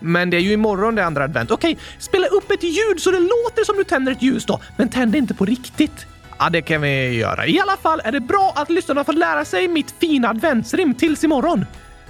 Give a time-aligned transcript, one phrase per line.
[0.00, 1.50] Men det är ju imorgon det är andra advent.
[1.50, 4.88] Okej, spela upp ett ljud så det låter som du tänder ett ljus då, men
[4.88, 6.06] tänd det inte på riktigt.
[6.38, 7.46] Ja, det kan vi göra.
[7.46, 11.24] I alla fall är det bra att lyssnarna får lära sig mitt fina adventsrim tills
[11.24, 11.64] imorgon.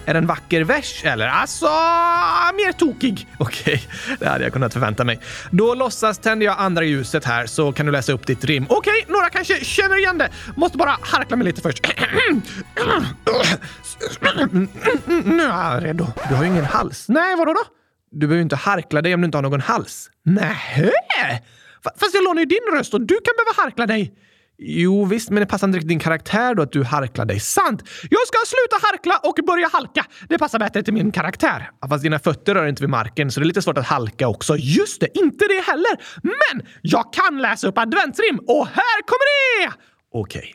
[0.07, 1.27] Är det en vacker vers eller?
[1.27, 1.67] Alltså,
[2.55, 3.29] mer tokig.
[3.39, 3.83] Okej,
[4.19, 5.21] det hade jag kunnat förvänta mig.
[5.51, 8.67] Då låtsas tänder jag andra ljuset här så kan du läsa upp ditt rim.
[8.69, 10.31] Okej, några kanske känner igen det.
[10.57, 11.87] Måste bara harkla mig lite först.
[15.25, 16.07] Nu är jag redo.
[16.29, 17.09] Du har ju ingen hals.
[17.09, 17.61] Nej, vadå då?
[18.11, 20.11] Du behöver inte harkla dig om du inte har någon hals.
[20.25, 20.91] Nähä?
[22.01, 24.15] Fast jag lånar ju din röst och du kan behöva harkla dig.
[24.67, 27.41] Jo visst, men det passar inte riktigt din karaktär då att du harklar dig.
[27.41, 27.83] Sant!
[28.11, 30.05] Jag ska sluta harkla och börja halka.
[30.29, 31.71] Det passar bättre till min karaktär.
[31.81, 34.29] Ja, fast dina fötter rör inte vid marken, så det är lite svårt att halka
[34.29, 34.57] också.
[34.57, 35.97] Just det, inte det heller.
[36.23, 39.73] Men jag kan läsa upp adventsrim och här kommer det!
[40.13, 40.55] Okej.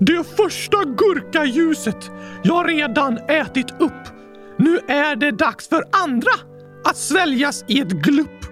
[0.00, 2.10] Det första gurkaljuset
[2.42, 3.92] jag redan ätit upp.
[4.58, 6.32] Nu är det dags för andra
[6.84, 8.45] att sväljas i ett glupp.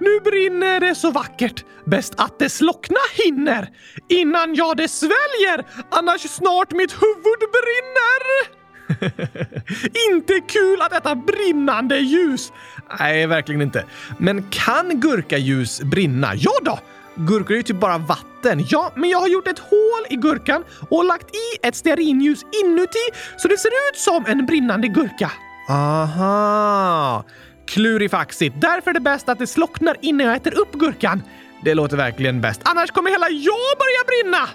[0.00, 1.64] Nu brinner det så vackert.
[1.84, 3.68] Bäst att det slockna hinner
[4.08, 8.60] innan jag det sväljer, annars snart mitt huvud brinner.
[10.12, 12.52] inte kul att äta brinnande ljus.
[12.98, 13.84] Nej, verkligen inte.
[14.18, 16.32] Men kan gurkaljus brinna?
[16.34, 16.78] Ja då!
[17.14, 18.64] Gurkor är ju typ bara vatten.
[18.68, 23.08] Ja, men jag har gjort ett hål i gurkan och lagt i ett stearinljus inuti
[23.36, 25.32] så det ser ut som en brinnande gurka.
[25.68, 27.24] Aha!
[27.70, 28.54] Klurifaxigt.
[28.60, 31.22] Därför är det bäst att det slocknar innan jag äter upp gurkan.
[31.64, 32.60] Det låter verkligen bäst.
[32.64, 34.48] Annars kommer hela jag börja brinna!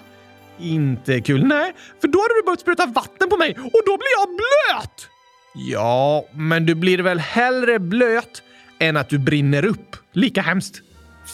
[0.58, 1.44] Inte kul.
[1.44, 5.08] Nej, för då hade du behövt spruta vatten på mig och då blir jag blöt!
[5.54, 8.42] Ja, men du blir väl hellre blöt
[8.78, 9.96] än att du brinner upp.
[10.12, 10.82] Lika hemskt.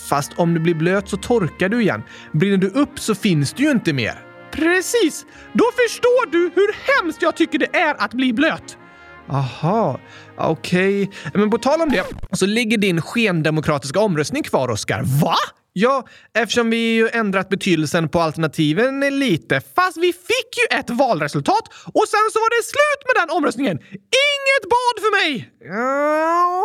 [0.08, 2.02] Fast om du blir blöt så torkar du igen.
[2.32, 4.24] Brinner du upp så finns du ju inte mer.
[4.52, 5.26] Precis!
[5.52, 8.78] Då förstår du hur hemskt jag tycker det är att bli blöt.
[9.32, 10.00] Aha,
[10.36, 11.02] okej.
[11.02, 11.30] Okay.
[11.34, 15.02] Men på tal om det så ligger din skendemokratiska omröstning kvar, Oskar.
[15.02, 15.36] Va?
[15.74, 19.60] Ja, eftersom vi ju ändrat betydelsen på alternativen lite.
[19.76, 23.78] Fast vi fick ju ett valresultat och sen så var det slut med den omröstningen.
[23.92, 25.52] Inget bad för mig!
[25.64, 26.62] Ja,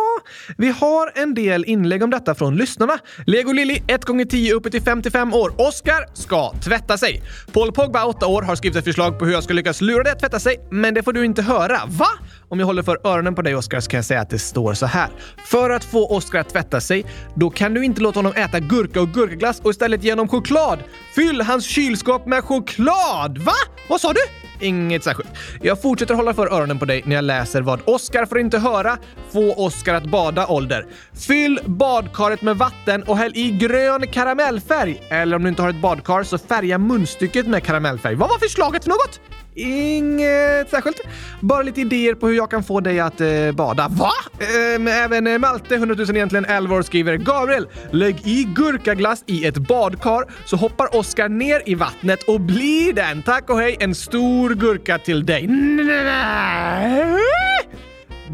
[0.58, 2.98] vi har en del inlägg om detta från lyssnarna.
[3.26, 5.52] Lego Lilly 1 gånger 10 uppe till 55 år.
[5.60, 7.22] Oscar ska tvätta sig.
[7.52, 10.12] Paul Pogba 8 år har skrivit ett förslag på hur jag ska lyckas lura dig
[10.12, 11.80] att tvätta sig, men det får du inte höra.
[11.86, 12.08] Va?
[12.50, 14.74] Om jag håller för öronen på dig Oskar så kan jag säga att det står
[14.74, 15.08] så här.
[15.44, 17.04] För att få Oskar att tvätta sig,
[17.34, 20.78] då kan du inte låta honom äta gurka och gurkaglass och istället ge honom choklad.
[21.14, 23.38] Fyll hans kylskåp med choklad!
[23.38, 23.52] Va?
[23.88, 24.20] Vad sa du?
[24.66, 25.28] Inget särskilt.
[25.62, 28.98] Jag fortsätter hålla för öronen på dig när jag läser vad Oskar får inte höra.
[29.32, 30.86] Få Oskar att bada ålder.
[31.12, 35.02] Fyll badkaret med vatten och häll i grön karamellfärg.
[35.08, 38.14] Eller om du inte har ett badkar så färga munstycket med karamellfärg.
[38.14, 39.20] Vad var förslaget för något?
[39.58, 41.00] Inget särskilt.
[41.40, 43.88] Bara lite idéer på hur jag kan få dig att eh, bada.
[43.88, 44.10] Va?
[44.40, 49.46] Ehm, eh, även Malte, 100 000 egentligen, 11 år, skriver Gabriel, lägg i gurkaglass i
[49.46, 53.94] ett badkar så hoppar Oskar ner i vattnet och blir den, tack och hej, en
[53.94, 55.46] stor gurka till dig.
[55.46, 57.18] Nej!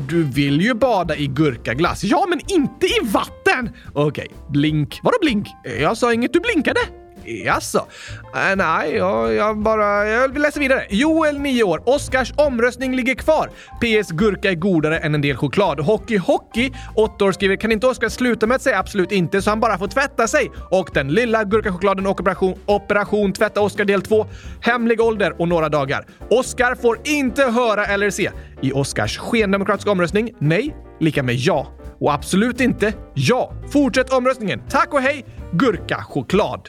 [0.09, 2.05] Du vill ju bada i gurkaglass.
[2.05, 3.71] Ja, men inte i vatten!
[3.93, 4.51] Okej, okay.
[4.51, 5.01] blink.
[5.03, 5.49] Vadå blink?
[5.81, 6.81] Jag sa inget, du blinkade.
[7.27, 7.87] Jaså?
[8.35, 10.09] Äh, nej, jag, jag bara...
[10.09, 10.87] Jag vill läsa vidare.
[10.91, 11.83] Joel, 9 år.
[11.87, 13.51] Oskars omröstning ligger kvar.
[13.81, 14.11] PS.
[14.11, 15.81] Gurka är godare än en del choklad.
[15.81, 19.51] Hockey Hockey, 8 år, skriver kan inte Oskar sluta med att säga absolut inte så
[19.51, 20.51] han bara får tvätta sig?
[20.71, 24.27] Och den lilla gurkachokladen och operation, operation Tvätta Oskar del 2.
[24.61, 26.07] Hemlig ålder och några dagar.
[26.31, 28.31] Oskar får inte höra eller se.
[28.63, 31.67] I Oskars skendemokratiska omröstning, nej, lika med ja.
[32.01, 33.53] Och absolut inte ja.
[33.71, 34.63] Fortsätt omröstningen.
[34.69, 36.69] Tack och hej, gurkachoklad.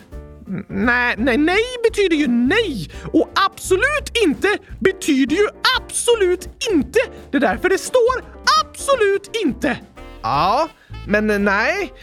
[0.68, 2.89] Nej, nej, nej betyder ju nej!
[3.13, 5.47] Och absolut inte betyder ju
[5.80, 7.00] absolut inte!
[7.31, 8.24] Det är därför det står
[8.63, 9.77] absolut inte!
[10.21, 10.69] Ja,
[11.07, 11.94] men nej.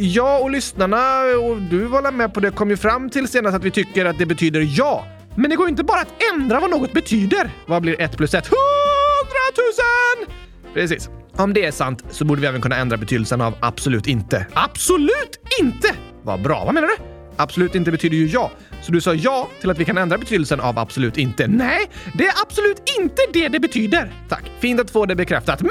[0.00, 3.64] Jag och lyssnarna och du var med på det kom ju fram till senast att
[3.64, 5.06] vi tycker att det betyder ja.
[5.36, 7.50] Men det går inte bara att ändra vad något betyder.
[7.66, 8.46] Vad blir ett plus ett?
[8.46, 10.36] Hundratusen!
[10.74, 11.08] Precis.
[11.36, 14.46] Om det är sant så borde vi även kunna ändra betydelsen av absolut inte.
[14.52, 15.94] Absolut inte!
[16.22, 16.64] Vad bra.
[16.64, 17.19] Vad menar du?
[17.40, 18.50] Absolut inte betyder ju ja.
[18.82, 21.46] Så du sa ja till att vi kan ändra betydelsen av absolut inte.
[21.46, 24.12] Nej, det är absolut inte det det betyder.
[24.28, 24.42] Tack.
[24.60, 25.62] Fint att få det bekräftat.
[25.62, 25.70] Mäh!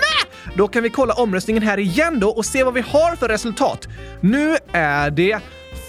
[0.55, 3.87] Då kan vi kolla omröstningen här igen då och se vad vi har för resultat.
[4.21, 5.39] Nu är det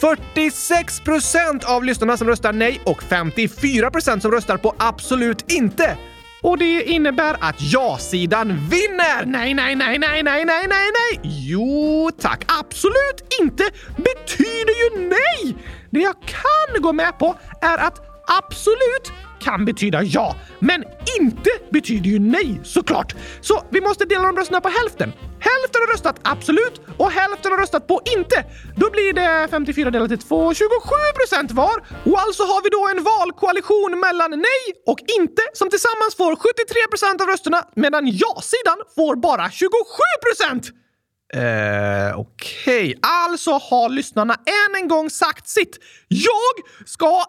[0.00, 5.96] 46% av lyssnarna som röstar nej och 54% som röstar på absolut inte.
[6.42, 9.26] Och det innebär att ja-sidan vinner!
[9.26, 11.20] Nej, nej, nej, nej, nej, nej, nej, nej!
[11.22, 13.64] Jo tack, absolut inte
[13.96, 15.56] betyder ju nej!
[15.90, 18.00] Det jag kan gå med på är att
[18.38, 20.84] absolut kan betyda ja, men
[21.20, 23.14] inte betyder ju nej såklart.
[23.40, 25.12] Så vi måste dela de rösterna på hälften.
[25.40, 28.44] Hälften har röstat absolut och hälften har röstat på inte.
[28.76, 30.70] Då blir det 54 delat till 2, 27
[31.18, 31.76] procent var.
[32.10, 36.88] Och alltså har vi då en valkoalition mellan nej och inte som tillsammans får 73
[36.90, 39.70] procent av rösterna medan ja-sidan får bara 27
[40.26, 40.64] procent.
[41.34, 42.86] Eh, okej.
[42.86, 42.94] Okay.
[43.02, 45.78] Alltså har lyssnarna än en gång sagt sitt.
[46.08, 46.54] Jag
[46.86, 47.24] ska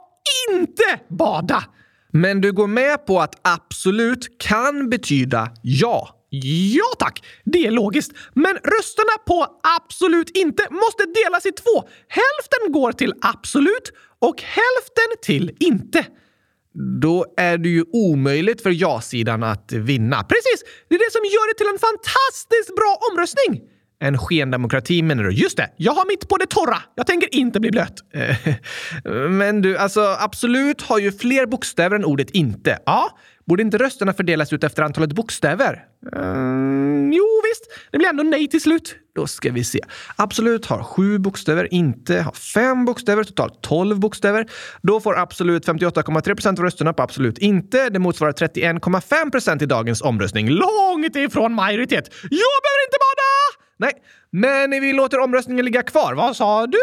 [0.49, 1.63] inte bada!
[2.11, 6.17] Men du går med på att absolut kan betyda ja.
[6.73, 8.11] Ja tack, det är logiskt.
[8.33, 9.47] Men rösterna på
[9.77, 11.87] absolut inte måste delas i två.
[12.07, 16.05] Hälften går till absolut och hälften till inte.
[17.01, 20.23] Då är det ju omöjligt för ja-sidan att vinna.
[20.23, 20.63] Precis!
[20.89, 23.61] Det är det som gör det till en fantastiskt bra omröstning!
[24.03, 25.31] En skendemokrati menar du?
[25.31, 26.77] Just det, jag har mitt på det torra.
[26.95, 27.93] Jag tänker inte bli blöt.
[28.13, 28.35] Eh,
[29.29, 32.79] men du, alltså absolut har ju fler bokstäver än ordet inte.
[32.85, 33.17] Ja,
[33.47, 35.85] borde inte rösterna fördelas ut efter antalet bokstäver?
[36.15, 37.89] Mm, jo, visst.
[37.91, 38.95] Det blir ändå nej till slut.
[39.15, 39.79] Då ska vi se.
[40.15, 44.47] Absolut har sju bokstäver, inte har fem bokstäver, totalt tolv bokstäver.
[44.81, 47.89] Då får Absolut 58,3 procent av rösterna på Absolut inte.
[47.89, 50.49] Det motsvarar 31,5 procent i dagens omröstning.
[50.49, 52.09] Långt ifrån majoritet.
[52.21, 52.29] Jag
[52.63, 53.40] behöver inte bada!
[53.81, 53.93] Nej,
[54.31, 56.13] men vi låter omröstningen ligga kvar.
[56.13, 56.77] Vad sa du?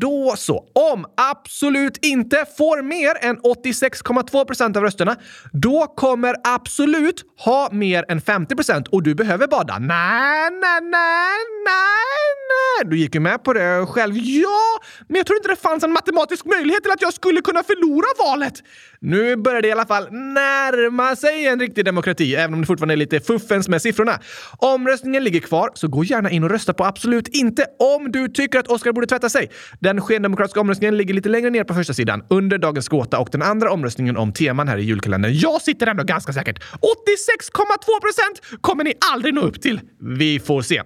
[0.00, 0.64] Då så.
[0.92, 5.16] Om Absolut inte får mer än 86,2 procent av rösterna,
[5.52, 9.78] då kommer Absolut ha mer än 50 procent och du behöver bada.
[9.78, 12.90] Nej, nej, nej, nej, nej.
[12.90, 14.14] Du gick ju med på det själv.
[14.16, 17.62] Ja, men jag tror inte det fanns en matematisk möjlighet till att jag skulle kunna
[17.62, 18.54] förlora valet.
[19.00, 22.94] Nu börjar det i alla fall närma sig en riktig demokrati, även om det fortfarande
[22.94, 24.18] är lite fuffens med siffrorna.
[24.58, 28.58] Omröstningen ligger kvar, så gå gärna in och rösta på absolut inte om du tycker
[28.58, 29.50] att Oscar borde tvätta sig.
[29.80, 33.42] Den skendemokratiska omröstningen ligger lite längre ner på första sidan under dagens gåta och den
[33.42, 35.32] andra omröstningen om teman här i julkalendern.
[35.34, 36.58] Jag sitter ändå ganska säkert.
[36.58, 39.80] 86,2 procent kommer ni aldrig nå upp till.
[40.18, 40.82] Vi får se.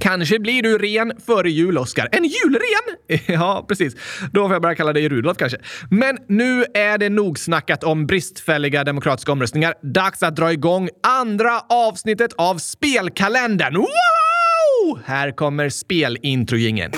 [0.00, 2.08] Kanske blir du ren före jul, Oscar.
[2.12, 3.20] En julren?
[3.34, 3.94] Ja, precis.
[4.32, 5.58] Då får jag börja kalla dig Rudolf kanske.
[5.90, 9.74] Men nu är det nog snackat om bristfälliga demokratiska omröstningar.
[9.82, 13.74] Dags att dra igång andra avsnittet av Spelkalendern.
[13.74, 14.33] Wow!
[15.04, 16.90] Här kommer spelintrojingen.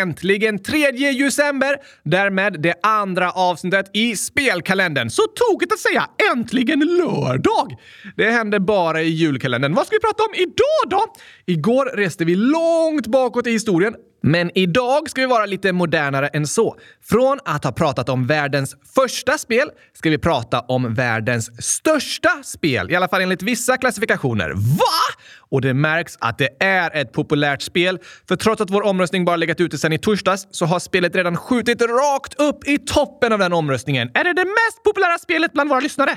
[0.00, 5.10] Äntligen 3 december, därmed det andra avsnittet i spelkalendern.
[5.10, 7.76] Så tokigt att säga äntligen lördag!
[8.16, 9.74] Det händer bara i julkalendern.
[9.74, 11.14] Vad ska vi prata om idag då?
[11.46, 16.46] Igår reste vi långt bakåt i historien men idag ska vi vara lite modernare än
[16.46, 16.76] så.
[17.04, 22.90] Från att ha pratat om världens första spel ska vi prata om världens största spel.
[22.90, 24.50] I alla fall enligt vissa klassifikationer.
[24.54, 25.24] Va?
[25.50, 27.98] Och det märks att det är ett populärt spel.
[28.28, 31.36] För trots att vår omröstning bara legat ute sedan i torsdags så har spelet redan
[31.36, 34.10] skjutit rakt upp i toppen av den omröstningen.
[34.14, 36.16] Är det det mest populära spelet bland våra lyssnare?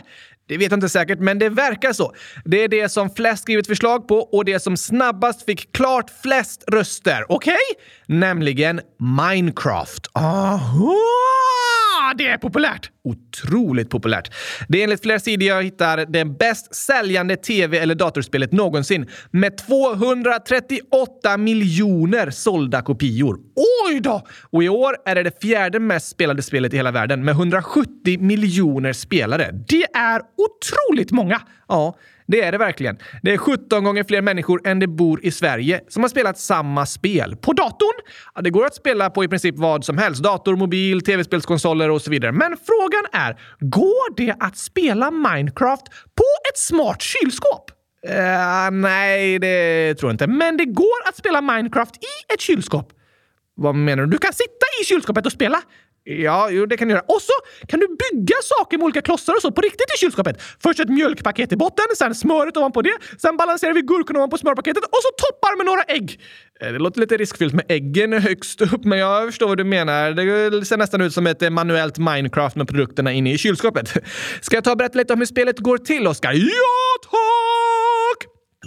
[0.54, 2.14] Det vet jag inte säkert, men det verkar så.
[2.46, 6.64] Det är det som flest skrivit förslag på och det som snabbast fick klart flest
[6.72, 7.26] röster.
[7.30, 7.54] Okej?
[7.54, 8.18] Okay?
[8.20, 10.08] Nämligen Minecraft.
[10.14, 10.96] Aha!
[12.18, 12.90] Det är populärt!
[13.04, 14.32] Otroligt populärt.
[14.68, 19.58] Det är enligt flera sidor jag hittar det bäst säljande tv eller datorspelet någonsin med
[19.58, 23.40] 238 miljoner sålda kopior.
[23.88, 24.22] Oj då!
[24.50, 28.20] Och i år är det det fjärde mest spelade spelet i hela världen med 170
[28.20, 29.50] miljoner spelare.
[29.68, 31.42] Det är otroligt många!
[31.68, 31.98] Ja,
[32.28, 32.98] det är det verkligen.
[33.22, 36.86] Det är 17 gånger fler människor än det bor i Sverige som har spelat samma
[36.86, 37.36] spel.
[37.36, 38.02] På datorn?
[38.36, 40.24] Ja, det går att spela på i princip vad som helst.
[40.24, 42.32] Dator, mobil, tv-spelskonsoler och så vidare.
[42.32, 47.72] Men frågan är, går det att spela Minecraft på ett smart kylskåp?
[48.10, 50.28] Uh, nej, det tror jag inte.
[50.28, 52.94] Men det går att spela Minecraft i ett kylskåp.
[53.56, 54.10] Vad menar du?
[54.10, 55.62] Du kan sitta i kylskåpet och spela?
[56.06, 57.04] Ja, jo, det kan du göra.
[57.08, 57.34] Och så
[57.68, 60.42] kan du bygga saker med olika klossar och så på riktigt i kylskåpet.
[60.64, 64.84] Först ett mjölkpaket i botten, sen smöret ovanpå det, sen balanserar vi gurkorna ovanpå smörpaketet
[64.84, 66.20] och så toppar med några ägg.
[66.62, 70.12] Eh, det låter lite riskfyllt med äggen högst upp, men jag förstår vad du menar.
[70.12, 73.94] Det ser nästan ut som ett eh, manuellt Minecraft med produkterna inne i kylskåpet.
[74.42, 76.34] Ska jag ta och berätta lite om hur spelet går till, Oskar?
[76.34, 77.83] Ja, tack!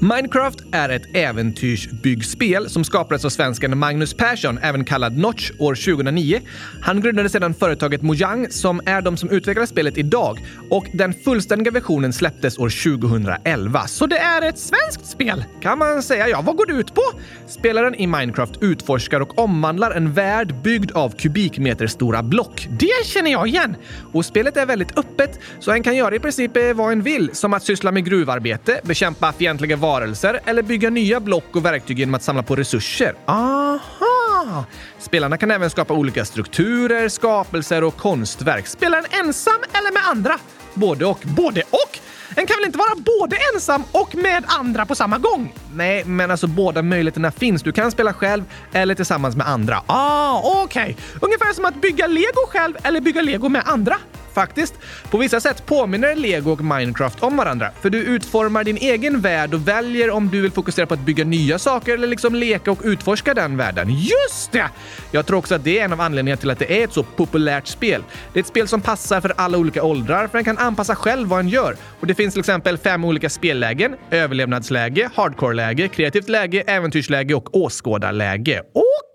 [0.00, 6.40] Minecraft är ett äventyrsbyggspel som skapades av svensken Magnus Persson, även kallad Notch, år 2009.
[6.82, 10.38] Han grundade sedan företaget Mojang som är de som utvecklar spelet idag
[10.70, 13.86] och den fullständiga versionen släpptes år 2011.
[13.86, 16.28] Så det är ett svenskt spel, kan man säga.
[16.28, 17.02] Ja, vad går det ut på?
[17.46, 22.68] Spelaren i Minecraft utforskar och omvandlar en värld byggd av kubikmeter stora block.
[22.70, 23.76] Det känner jag igen!
[24.12, 27.54] Och spelet är väldigt öppet, så en kan göra i princip vad en vill, som
[27.54, 32.22] att syssla med gruvarbete, bekämpa fientliga varelser eller bygga nya block och verktyg genom att
[32.22, 33.14] samla på resurser.
[33.26, 34.64] Aha!
[34.98, 38.66] Spelarna kan även skapa olika strukturer, skapelser och konstverk.
[38.66, 40.38] Spelar en ensam eller med andra?
[40.74, 41.18] Både och.
[41.22, 41.98] Både och?
[42.36, 45.54] En kan väl inte vara både ensam och med andra på samma gång?
[45.74, 47.62] Nej, men alltså båda möjligheterna finns.
[47.62, 49.82] Du kan spela själv eller tillsammans med andra.
[49.86, 50.82] Ah, okej.
[50.82, 50.94] Okay.
[51.20, 53.96] Ungefär som att bygga lego själv eller bygga lego med andra.
[54.36, 54.74] Faktiskt.
[55.10, 59.54] På vissa sätt påminner Lego och Minecraft om varandra, för du utformar din egen värld
[59.54, 62.80] och väljer om du vill fokusera på att bygga nya saker eller liksom leka och
[62.84, 63.90] utforska den världen.
[63.90, 64.70] Just det!
[65.10, 67.02] Jag tror också att det är en av anledningarna till att det är ett så
[67.02, 68.04] populärt spel.
[68.32, 71.28] Det är ett spel som passar för alla olika åldrar, för den kan anpassa själv
[71.28, 71.76] vad en gör.
[72.00, 73.96] Och det finns till exempel fem olika spellägen.
[74.10, 78.62] Överlevnadsläge, hardcore-läge, kreativt läge, äventyrsläge och åskådarläge.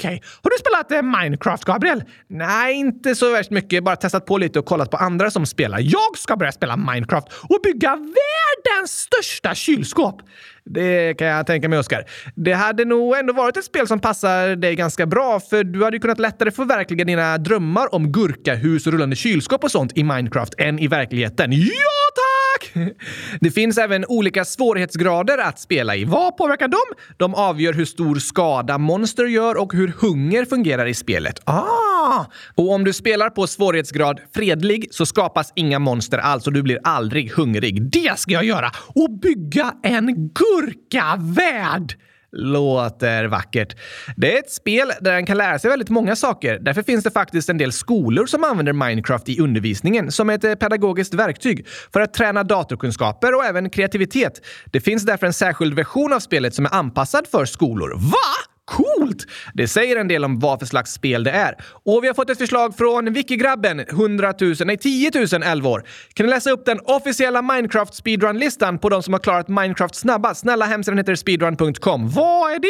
[0.02, 0.16] Okej.
[0.16, 0.20] Okay.
[0.44, 2.04] Har du spelat eh, Minecraft, Gabriel?
[2.28, 3.84] Nej, inte så värst mycket.
[3.84, 5.80] Bara testat på lite och kollat på andra andra som spelar.
[5.82, 10.22] Jag ska börja spela Minecraft och bygga världens största kylskåp.
[10.66, 12.06] Det kan jag tänka mig, Oskar.
[12.36, 15.96] Det hade nog ändå varit ett spel som passar dig ganska bra, för du hade
[15.96, 20.54] ju kunnat lättare förverkliga dina drömmar om gurkahus och rullande kylskåp och sånt i Minecraft
[20.58, 21.52] än i verkligheten.
[21.52, 21.68] Ja,
[22.16, 22.41] tack!
[23.40, 26.06] Det finns även olika svårighetsgrader att spela i.
[26.06, 26.80] Vad påverkar dem?
[27.18, 31.40] De avgör hur stor skada monster gör och hur hunger fungerar i spelet.
[31.44, 32.26] Ah!
[32.56, 36.80] Och om du spelar på svårighetsgrad fredlig så skapas inga monster alls och du blir
[36.84, 37.92] aldrig hungrig.
[37.92, 38.72] Det ska jag göra!
[38.96, 41.96] Och bygga en gurkavärld!
[42.32, 43.76] Låter vackert.
[44.16, 46.60] Det är ett spel där en kan lära sig väldigt många saker.
[46.60, 50.56] Därför finns det faktiskt en del skolor som använder Minecraft i undervisningen som ett eh,
[50.56, 54.42] pedagogiskt verktyg för att träna datorkunskaper och även kreativitet.
[54.72, 57.94] Det finns därför en särskild version av spelet som är anpassad för skolor.
[57.98, 58.51] Va?
[58.72, 59.26] Coolt!
[59.54, 61.56] Det säger en del om vad för slags spel det är.
[61.86, 65.84] Och vi har fått ett förslag från Wikigrabben, 100 000, nej 10 000 11 år.
[66.14, 70.42] Kan du läsa upp den officiella Minecraft speedrun-listan på de som har klarat Minecraft snabbast?
[70.42, 72.10] Snälla, hemsidan heter speedrun.com.
[72.10, 72.68] Vad är det?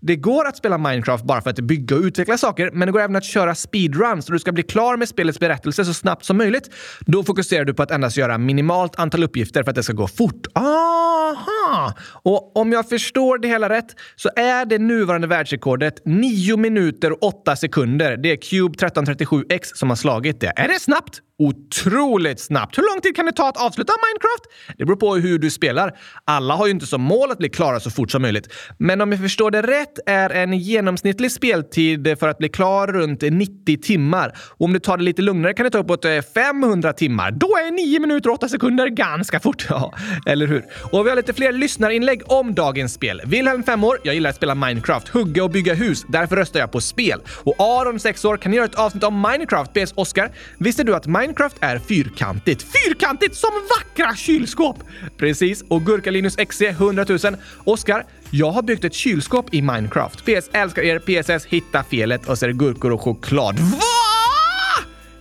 [0.00, 3.00] Det går att spela Minecraft bara för att bygga och utveckla saker, men det går
[3.00, 6.36] även att köra speedruns så du ska bli klar med spelets berättelse så snabbt som
[6.36, 6.70] möjligt.
[7.00, 10.08] Då fokuserar du på att endast göra minimalt antal uppgifter för att det ska gå
[10.08, 10.46] fort.
[10.54, 11.94] Aha!
[12.22, 17.22] Och om jag förstår det hela rätt så är det nuvarande världsrekordet 9 minuter och
[17.22, 18.16] 8 sekunder.
[18.16, 20.52] Det är Cube 1337X som har slagit det.
[20.56, 21.20] Är det snabbt?
[21.40, 22.78] Otroligt snabbt.
[22.78, 24.76] Hur lång tid kan det ta att avsluta Minecraft?
[24.78, 25.98] Det beror på hur du spelar.
[26.24, 28.52] Alla har ju inte som mål att bli klara så fort som möjligt.
[28.78, 33.22] Men om jag förstår det rätt är en genomsnittlig speltid för att bli klar runt
[33.22, 34.36] 90 timmar.
[34.38, 37.30] Och om du tar det lite lugnare kan det ta uppåt eh, 500 timmar.
[37.30, 39.66] Då är 9 minuter och 8 sekunder ganska fort.
[39.70, 39.94] Ja,
[40.26, 40.64] eller hur?
[40.92, 43.22] Och vi har lite fler lyssnarinlägg om dagens spel.
[43.26, 43.98] Wilhelm, 5 år.
[44.02, 46.04] Jag gillar att spela Minecraft, hugga och bygga hus.
[46.08, 47.20] Därför röstar jag på spel.
[47.44, 48.36] Och Aron, 6 år.
[48.36, 49.72] Kan ni göra ett avsnitt om Minecraft?
[49.72, 50.30] PS Oscar.
[50.58, 52.62] Visste du att Minecraft Minecraft är fyrkantigt.
[52.62, 54.76] Fyrkantigt som vackra kylskåp!
[55.16, 57.18] Precis, och Gurkalinus XC 100 000.
[57.64, 60.24] Oskar, jag har byggt ett kylskåp i Minecraft.
[60.24, 60.98] PS älskar er.
[60.98, 63.58] PSS hitta felet och så är det gurkor och choklad.
[63.58, 63.78] Va?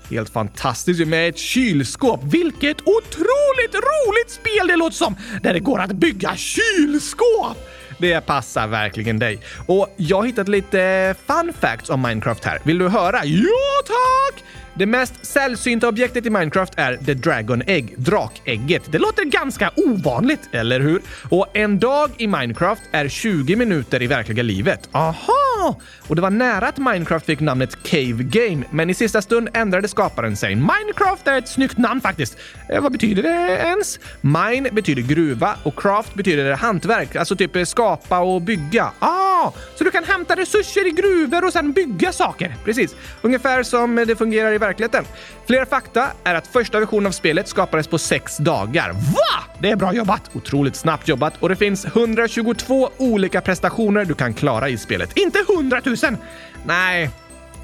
[0.09, 2.19] Helt fantastiskt med ett kylskåp.
[2.23, 5.15] Vilket otroligt roligt spel det låter som!
[5.43, 7.57] Där det går att bygga kylskåp!
[7.99, 9.39] Det passar verkligen dig.
[9.67, 12.59] Och jag har hittat lite fun facts om Minecraft här.
[12.63, 13.25] Vill du höra?
[13.25, 14.43] Ja, tack!
[14.73, 18.91] Det mest sällsynta objektet i Minecraft är The Dragon Egg, drakägget.
[18.91, 21.01] Det låter ganska ovanligt, eller hur?
[21.29, 24.89] Och en dag i Minecraft är 20 minuter i verkliga livet.
[24.91, 25.79] Aha!
[26.07, 29.87] Och det var nära att Minecraft fick namnet Cave Game, men i sista stund ändrade
[29.87, 30.55] skaparen sig.
[30.55, 32.37] Minecraft är ett snyggt namn faktiskt.
[32.69, 33.99] Eh, vad betyder det ens?
[34.21, 38.91] Mine betyder gruva och craft betyder hantverk, alltså typ skapa och bygga.
[38.99, 39.28] Ah,
[39.75, 42.55] så du kan hämta resurser i gruvor och sen bygga saker.
[42.65, 42.95] Precis.
[43.21, 45.05] Ungefär som det fungerar i verkligheten.
[45.47, 48.91] Fler fakta är att första versionen av spelet skapades på sex dagar.
[48.91, 49.43] Va?
[49.59, 50.29] Det är bra jobbat!
[50.33, 55.17] Otroligt snabbt jobbat och det finns 122 olika prestationer du kan klara i spelet.
[55.17, 55.95] Inte 100 000!
[56.65, 57.09] Nej,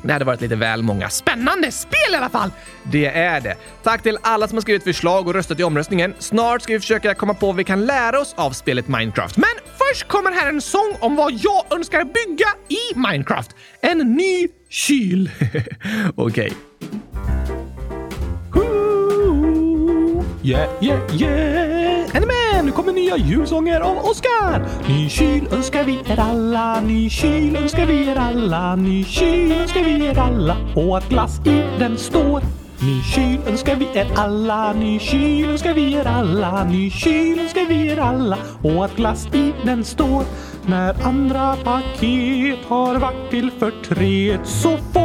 [0.06, 1.10] det hade varit lite väl många.
[1.10, 2.52] Spännande spel i alla fall!
[2.84, 3.56] Det är det.
[3.84, 6.14] Tack till alla som har skrivit förslag och röstat i omröstningen.
[6.20, 9.38] Snart ska vi försöka komma på vad vi kan lära oss av spelet Minecraft.
[9.38, 13.56] Men först kommer här en sång om vad jag önskar bygga i Minecraft.
[13.82, 15.32] En ny kyl.
[16.16, 16.54] Okej.
[17.36, 17.65] Okay.
[20.46, 22.16] Yeah, yeah, yeah!
[22.16, 22.66] Är ni med?
[22.66, 24.66] Nu kommer nya julsånger av Oskar!
[24.90, 29.84] Ny kyl önskar vi er alla, ny kyl önskar vi er alla, ny kyl önskar
[29.84, 32.42] vi er alla och att glass i den står.
[32.80, 37.66] Ny kyl önskar vi er alla, ny kyl önskar vi er alla, ny kyl önskar
[37.70, 40.24] vi er alla och att glass i den står.
[40.66, 45.05] När andra paket har varit till förtret så får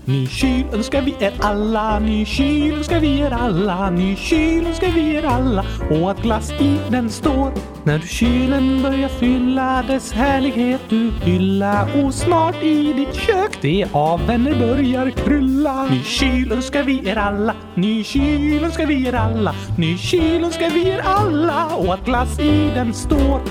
[0.11, 4.91] Ny kyl önskar vi er alla, ny kyl önskar vi er alla, ny kyl önskar
[4.91, 7.51] vi er alla och att glass i den står.
[7.83, 13.87] När du kylen börjar fylla dess härlighet du hylla och snart i ditt kök det
[13.91, 15.85] av vänner börjar krylla.
[15.85, 20.69] Ny kyl önskar vi er alla, ny kyl önskar vi er alla, ny kyl önskar
[20.69, 23.41] vi er alla och att glass i den står.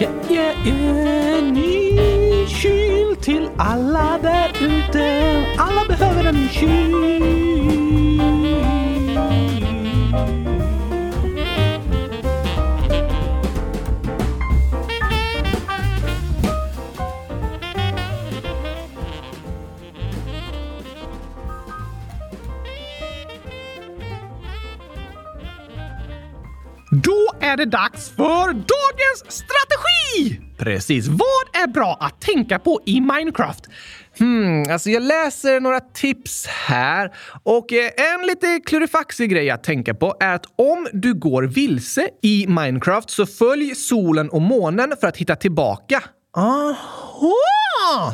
[0.00, 5.44] Yeah, yeah, yeah, ny kyl till alla där ute.
[5.58, 6.92] Alla behöver en kyl.
[26.90, 30.51] Då är det dags för dagens strategi!
[30.62, 31.08] Precis.
[31.08, 33.68] Vad är bra att tänka på i Minecraft?
[34.18, 39.94] Hmm, alltså jag läser några tips här och eh, en lite klurifaxig grej att tänka
[39.94, 45.06] på är att om du går vilse i Minecraft så följ solen och månen för
[45.06, 46.02] att hitta tillbaka.
[46.36, 47.11] Aha!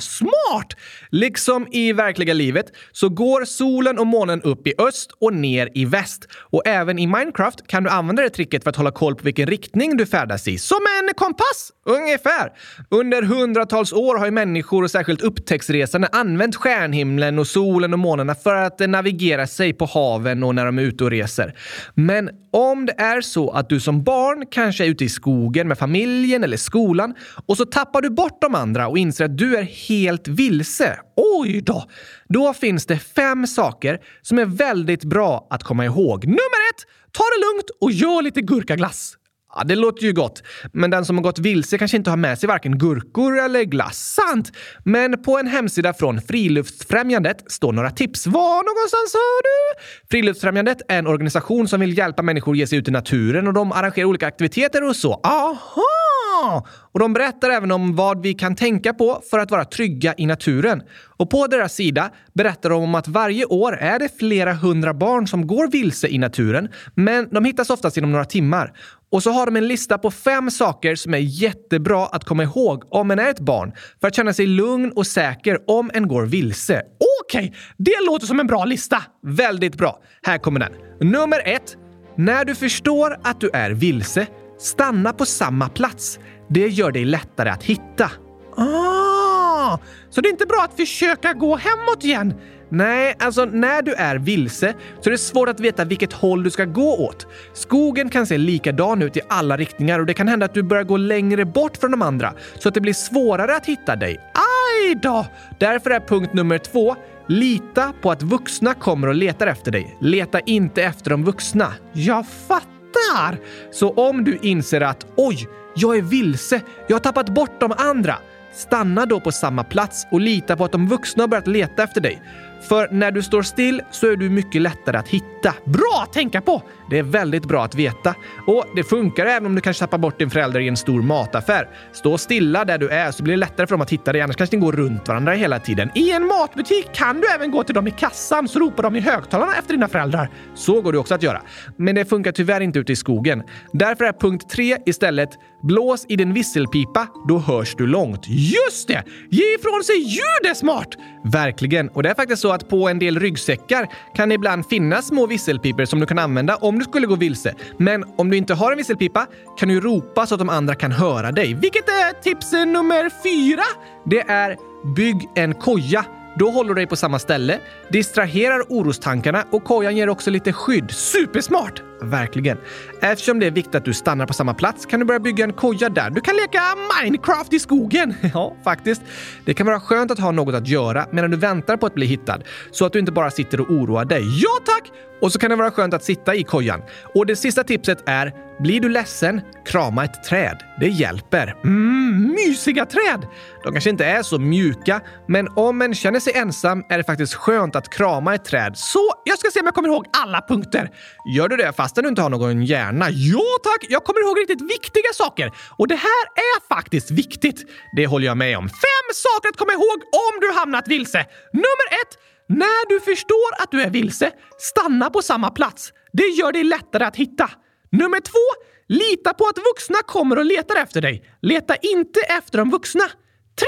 [0.01, 0.77] Smart!
[1.11, 5.85] Liksom i verkliga livet så går solen och månen upp i öst och ner i
[5.85, 6.29] väst.
[6.51, 9.47] Och även i Minecraft kan du använda det tricket för att hålla koll på vilken
[9.47, 10.59] riktning du färdas i.
[10.59, 12.53] Som en kompass, ungefär.
[12.91, 18.35] Under hundratals år har ju människor och särskilt upptäcktsresande använt stjärnhimlen och solen och månarna
[18.35, 21.55] för att navigera sig på haven och när de är ute och reser.
[21.95, 25.79] Men om det är så att du som barn kanske är ute i skogen med
[25.79, 27.15] familjen eller skolan
[27.47, 30.99] och så tappar du bort de andra och inser att du är helt vilse.
[31.17, 31.85] Oj då!
[32.29, 36.25] Då finns det fem saker som är väldigt bra att komma ihåg.
[36.25, 36.85] Nummer ett!
[37.13, 39.15] Ta det lugnt och gör lite gurkaglass.
[39.55, 42.39] Ja, det låter ju gott, men den som har gått vilse kanske inte har med
[42.39, 43.99] sig varken gurkor eller glass.
[43.99, 44.53] Sant!
[44.85, 48.27] Men på en hemsida från Friluftsfrämjandet står några tips.
[48.27, 49.85] Var någonstans sa du?
[50.11, 53.53] Friluftsfrämjandet är en organisation som vill hjälpa människor att ge sig ut i naturen och
[53.53, 55.21] de arrangerar olika aktiviteter och så.
[55.25, 56.67] Aha!
[56.93, 60.27] Och de berättar även om vad vi kan tänka på för att vara trygga i
[60.27, 60.83] naturen.
[61.17, 65.27] Och på deras sida berättar de om att varje år är det flera hundra barn
[65.27, 68.73] som går vilse i naturen, men de hittas oftast inom några timmar.
[69.11, 72.85] Och så har de en lista på fem saker som är jättebra att komma ihåg
[72.91, 76.27] om en är ett barn för att känna sig lugn och säker om en går
[76.27, 76.83] vilse.
[77.25, 79.03] Okej, okay, det låter som en bra lista!
[79.23, 80.01] Väldigt bra.
[80.23, 80.73] Här kommer den.
[81.11, 81.77] Nummer ett.
[82.17, 84.27] När du förstår att du är vilse,
[84.59, 86.19] stanna på samma plats.
[86.49, 88.11] Det gör dig lättare att hitta.
[88.57, 89.79] Ah,
[90.11, 92.35] så det är inte bra att försöka gå hemåt igen?
[92.71, 96.51] Nej, alltså när du är vilse så är det svårt att veta vilket håll du
[96.51, 97.27] ska gå åt.
[97.53, 100.85] Skogen kan se likadan ut i alla riktningar och det kan hända att du börjar
[100.85, 104.21] gå längre bort från de andra så att det blir svårare att hitta dig.
[104.35, 105.27] Aj då!
[105.59, 106.97] Därför är punkt nummer två
[107.29, 109.97] Lita på att vuxna kommer och letar efter dig.
[110.01, 111.73] Leta inte efter de vuxna.
[111.93, 113.39] Jag fattar!
[113.73, 115.49] Så om du inser att oj,
[115.81, 118.15] jag är vilse, jag har tappat bort de andra.
[118.53, 122.01] Stanna då på samma plats och lita på att de vuxna har börjat leta efter
[122.01, 122.23] dig.
[122.61, 125.55] För när du står still så är du mycket lättare att hitta.
[125.65, 126.63] Bra att tänka på!
[126.91, 128.15] Det är väldigt bra att veta.
[128.47, 131.69] Och det funkar även om du kanske tappar bort din förälder i en stor mataffär.
[131.93, 134.37] Stå stilla där du är så blir det lättare för dem att hitta dig, annars
[134.37, 135.91] kanske ni går runt varandra hela tiden.
[135.95, 139.01] I en matbutik kan du även gå till dem i kassan så ropar de i
[139.01, 140.31] högtalarna efter dina föräldrar.
[140.55, 141.43] Så går det också att göra.
[141.77, 143.43] Men det funkar tyvärr inte ute i skogen.
[143.73, 145.31] Därför är punkt tre istället
[145.63, 148.29] Blås i din visselpipa, då hörs du långt.
[148.29, 149.05] Just det!
[149.31, 150.89] Ge ifrån sig ljud är smart!
[151.33, 151.89] Verkligen.
[151.89, 155.27] Och det är faktiskt så att på en del ryggsäckar kan det ibland finnas små
[155.27, 157.55] visselpipor som du kan använda om du skulle gå vilse.
[157.77, 159.27] Men om du inte har en visselpipa
[159.59, 161.55] kan du ropa så att de andra kan höra dig.
[161.55, 163.65] Vilket är tips nummer fyra.
[164.05, 164.57] Det är
[164.95, 166.05] bygg en koja.
[166.39, 170.91] Då håller du dig på samma ställe, distraherar orostankarna och kojan ger också lite skydd.
[170.91, 171.83] Supersmart!
[172.03, 172.59] Verkligen.
[173.01, 175.53] Eftersom det är viktigt att du stannar på samma plats kan du börja bygga en
[175.53, 176.11] koja där.
[176.11, 176.61] Du kan leka
[177.03, 178.15] Minecraft i skogen.
[178.35, 179.03] Ja, faktiskt.
[179.45, 182.07] Det kan vara skönt att ha något att göra medan du väntar på att bli
[182.07, 182.39] hittad,
[182.71, 184.23] så att du inte bara sitter och oroar dig.
[184.43, 184.93] Ja, tack!
[185.21, 186.83] Och så kan det vara skönt att sitta i kojan.
[187.15, 190.59] Och det sista tipset är, blir du ledsen, krama ett träd.
[190.81, 191.57] Det hjälper.
[191.65, 193.27] Mm, mysiga träd!
[193.65, 197.35] De kanske inte är så mjuka, men om en känner sig ensam är det faktiskt
[197.35, 198.73] skönt att krama ett träd.
[198.77, 200.91] Så jag ska se om jag kommer ihåg alla punkter.
[201.37, 203.07] Gör du det fastän du inte har någon hjärna?
[203.11, 203.87] Ja tack!
[203.89, 205.53] Jag kommer ihåg riktigt viktiga saker.
[205.77, 207.65] Och det här är faktiskt viktigt.
[207.97, 208.69] Det håller jag med om.
[208.69, 211.27] Fem saker att komma ihåg om du hamnat vilse.
[211.53, 212.19] Nummer ett.
[212.49, 215.93] När du förstår att du är vilse, stanna på samma plats.
[216.13, 217.51] Det gör det lättare att hitta.
[217.93, 218.63] Nummer två.
[218.89, 221.25] Lita på att vuxna kommer och letar efter dig.
[221.43, 223.05] Leta inte efter de vuxna.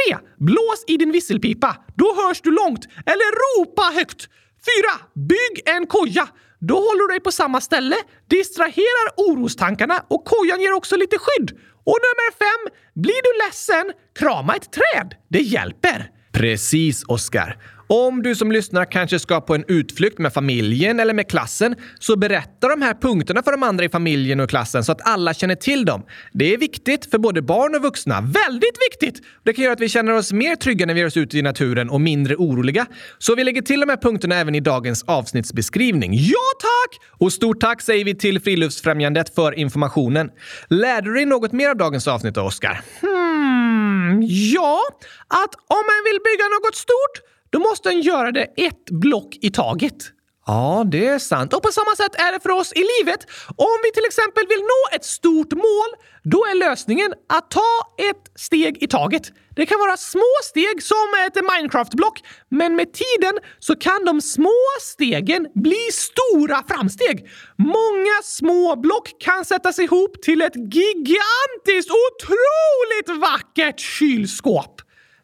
[0.08, 0.18] 3.
[0.38, 1.76] Blås i din visselpipa.
[1.96, 2.84] Då hörs du långt.
[3.06, 4.20] Eller ropa högt.
[4.22, 5.06] 4.
[5.14, 6.28] Bygg en koja.
[6.60, 7.96] Då håller du dig på samma ställe,
[8.30, 11.50] distraherar orostankarna och kojan ger också lite skydd.
[11.84, 12.30] Och nummer
[12.66, 12.74] 5.
[12.94, 15.14] Blir du ledsen, krama ett träd.
[15.28, 16.10] Det hjälper.
[16.32, 17.56] Precis, Oskar.
[17.92, 22.16] Om du som lyssnar kanske ska på en utflykt med familjen eller med klassen, så
[22.16, 25.54] berätta de här punkterna för de andra i familjen och klassen så att alla känner
[25.54, 26.02] till dem.
[26.32, 28.20] Det är viktigt för både barn och vuxna.
[28.20, 29.26] Väldigt viktigt!
[29.44, 31.42] Det kan göra att vi känner oss mer trygga när vi ger oss ut i
[31.42, 32.86] naturen och mindre oroliga.
[33.18, 36.14] Så vi lägger till de här punkterna även i dagens avsnittsbeskrivning.
[36.14, 37.00] Ja, tack!
[37.18, 40.30] Och stort tack säger vi till Friluftsfrämjandet för informationen.
[40.68, 42.80] Lärde du dig något mer av dagens avsnitt, Oskar?
[43.00, 44.22] Hmm,
[44.54, 44.80] ja,
[45.28, 49.50] att om man vill bygga något stort då måste den göra det ett block i
[49.50, 50.12] taget.
[50.46, 51.54] Ja, det är sant.
[51.54, 53.26] Och på samma sätt är det för oss i livet.
[53.56, 55.90] Om vi till exempel vill nå ett stort mål,
[56.22, 57.72] då är lösningen att ta
[58.10, 59.32] ett steg i taget.
[59.56, 62.16] Det kan vara små steg som ett Minecraft-block,
[62.48, 67.28] men med tiden så kan de små stegen bli stora framsteg.
[67.58, 74.80] Många små block kan sättas ihop till ett gigantiskt, otroligt vackert kylskåp.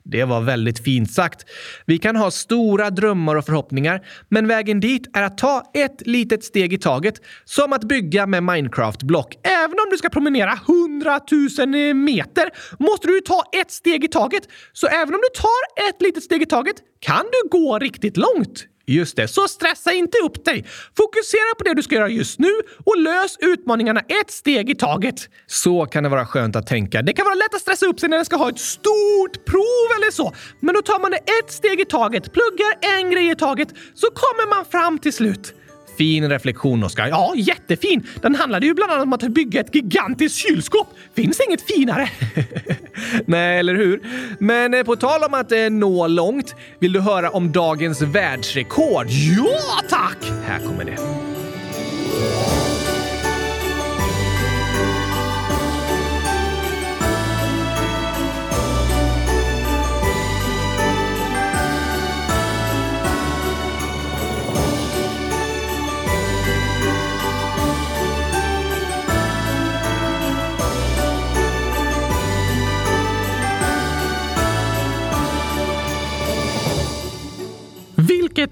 [0.09, 1.45] Det var väldigt fint sagt.
[1.87, 6.45] Vi kan ha stora drömmar och förhoppningar, men vägen dit är att ta ett litet
[6.45, 7.15] steg i taget.
[7.45, 9.35] Som att bygga med Minecraft-block.
[9.43, 11.21] Även om du ska promenera 100
[11.59, 14.43] 000 meter måste du ta ett steg i taget.
[14.73, 18.67] Så även om du tar ett litet steg i taget kan du gå riktigt långt.
[18.89, 20.65] Just det, så stressa inte upp dig.
[20.97, 22.53] Fokusera på det du ska göra just nu
[22.85, 25.29] och lös utmaningarna ett steg i taget.
[25.47, 27.03] Så kan det vara skönt att tänka.
[27.03, 29.89] Det kan vara lätt att stressa upp sig när man ska ha ett stort prov
[29.97, 30.33] eller så.
[30.61, 34.07] Men då tar man det ett steg i taget, pluggar en grej i taget, så
[34.07, 35.55] kommer man fram till slut.
[35.99, 37.09] Fin reflektion, Oskar.
[37.09, 38.07] Ja, jättefin!
[38.23, 40.89] Den handlade ju bland annat om att bygga ett gigantiskt kylskåp.
[41.15, 42.11] Finns inget finare.
[43.27, 44.01] Nej, eller hur?
[44.39, 49.07] Men eh, på tal om att eh, nå långt, vill du höra om dagens världsrekord?
[49.09, 50.33] Ja, tack!
[50.47, 50.97] Här kommer det.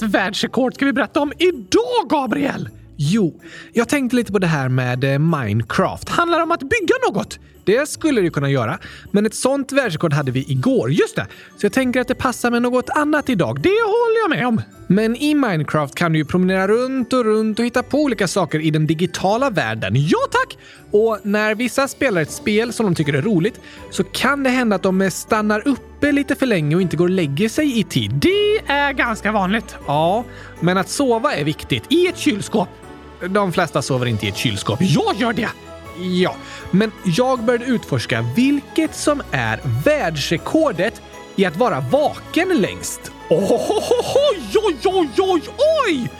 [0.08, 2.68] Världsrekord ska vi berätta om idag, Gabriel?
[2.96, 3.40] Jo,
[3.72, 6.08] jag tänkte lite på det här med eh, Minecraft.
[6.08, 7.38] Handlar det om att bygga något?
[7.64, 8.78] Det skulle det kunna göra,
[9.10, 10.90] men ett sånt världsrekord hade vi igår.
[10.90, 11.26] Just det!
[11.56, 13.60] Så jag tänker att det passar med något annat idag.
[13.60, 14.62] Det håller jag med om.
[14.86, 18.60] Men i Minecraft kan du ju promenera runt och runt och hitta på olika saker
[18.60, 19.92] i den digitala världen.
[19.96, 20.58] Ja tack!
[20.90, 24.76] Och när vissa spelar ett spel som de tycker är roligt så kan det hända
[24.76, 28.10] att de stannar uppe lite för länge och inte går och lägger sig i tid.
[28.10, 29.76] Det är ganska vanligt.
[29.86, 30.24] Ja,
[30.60, 31.82] men att sova är viktigt.
[31.88, 32.68] I ett kylskåp.
[33.28, 34.78] De flesta sover inte i ett kylskåp.
[34.80, 35.48] Jag gör det!
[35.98, 36.36] Ja,
[36.70, 41.02] men jag började utforska vilket som är världsrekordet
[41.36, 43.00] i att vara vaken längst.
[43.30, 43.46] Oj,
[44.54, 45.42] oj, oj, oj,
[45.88, 46.10] oj!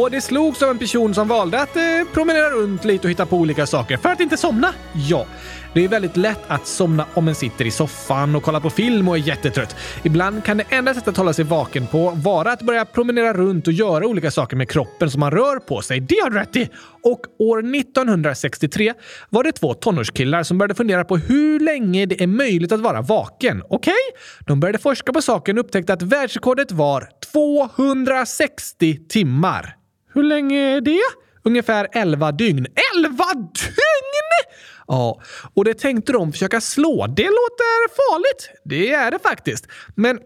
[0.00, 1.82] Och det slogs av en person som valde att eh,
[2.12, 4.74] promenera runt lite och hitta på olika saker för att inte somna.
[5.08, 5.26] Ja,
[5.74, 9.08] det är väldigt lätt att somna om man sitter i soffan och kollar på film
[9.08, 9.76] och är jättetrött.
[10.02, 13.66] Ibland kan det enda sättet att hålla sig vaken på vara att börja promenera runt
[13.66, 16.00] och göra olika saker med kroppen som man rör på sig.
[16.00, 16.68] Det har du rätt i!
[17.02, 18.94] Och år 1963
[19.30, 23.02] var det två tonårskillar som började fundera på hur länge det är möjligt att vara
[23.02, 23.62] vaken.
[23.62, 23.76] Okej?
[23.76, 24.44] Okay?
[24.46, 29.78] De började forska på saken och upptäckte att världsrekordet var 260 timmar.
[30.18, 31.00] Hur länge är det?
[31.42, 32.66] Ungefär 11 dygn.
[32.96, 34.54] 11 dygn!
[34.86, 35.20] Ja,
[35.54, 37.06] och det tänkte de försöka slå.
[37.06, 38.50] Det låter farligt.
[38.64, 39.66] Det är det faktiskt.
[39.94, 40.18] Men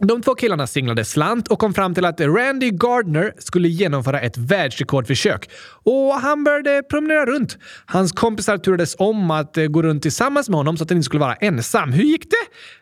[0.00, 4.38] de två killarna singlade slant och kom fram till att Randy Gardner skulle genomföra ett
[4.38, 5.50] världsrekordförsök.
[5.82, 7.58] Och han började promenera runt.
[7.86, 11.04] Hans kompisar turades om att eh, gå runt tillsammans med honom så att han inte
[11.04, 11.92] skulle vara ensam.
[11.92, 12.36] Hur gick det?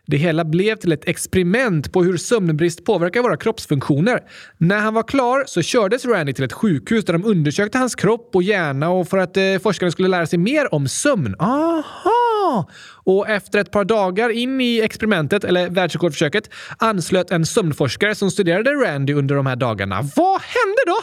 [0.07, 4.20] Det hela blev till ett experiment på hur sömnbrist påverkar våra kroppsfunktioner.
[4.59, 8.31] När han var klar så kördes Randy till ett sjukhus där de undersökte hans kropp
[8.35, 11.37] och hjärna och för att eh, forskarna skulle lära sig mer om sömn.
[11.38, 12.68] Aha!
[13.09, 18.71] Och efter ett par dagar in i experimentet, eller världsrekordförsöket, anslöt en sömnforskare som studerade
[18.71, 20.03] Randy under de här dagarna.
[20.16, 20.99] Vad hände då?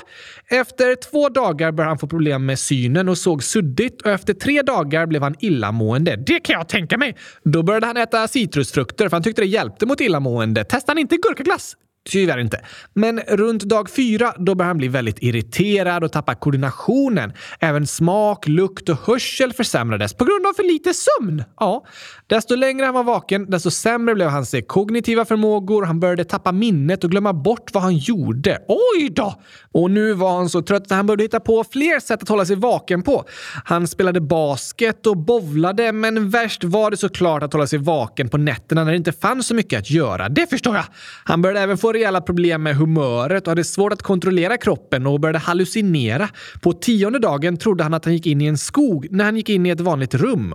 [0.58, 4.62] Efter två dagar började han få problem med synen och såg suddigt och efter tre
[4.62, 6.16] dagar blev han illamående.
[6.16, 7.16] Det kan jag tänka mig!
[7.44, 10.64] Då började han äta citrusfrukter för han tyckte det hjälpte mot illamående.
[10.64, 11.76] Testade han inte gurkaglass?
[12.10, 12.62] Tyvärr inte.
[12.94, 17.34] Men runt dag fyra då börjar han bli väldigt irriterad och tappa koordinationen.
[17.60, 21.44] Även smak, lukt och hörsel försämrades på grund av för lite sömn.
[21.60, 21.86] Ja,
[22.28, 25.84] desto längre han var vaken, desto sämre blev hans kognitiva förmågor.
[25.86, 28.60] Han började tappa minnet och glömma bort vad han gjorde.
[28.68, 29.42] Oj då!
[29.72, 32.46] Och nu var han så trött att han började hitta på fler sätt att hålla
[32.46, 33.26] sig vaken på.
[33.66, 38.38] Han spelade basket och bovlade, men värst var det såklart att hålla sig vaken på
[38.38, 40.30] nätterna när det inte fanns så mycket att göra.
[40.30, 40.86] Det förstår jag.
[41.24, 45.20] Han började även få rejäla problem med humöret och hade svårt att kontrollera kroppen och
[45.20, 46.30] började hallucinera.
[46.62, 49.50] På tionde dagen trodde han att han gick in i en skog när han gick
[49.50, 50.54] in i ett vanligt rum.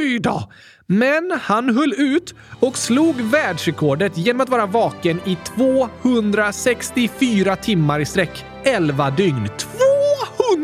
[0.00, 0.50] Oj då!
[0.86, 8.04] Men han höll ut och slog världsrekordet genom att vara vaken i 264 timmar i
[8.04, 8.44] sträck.
[8.64, 9.48] 11 dygn.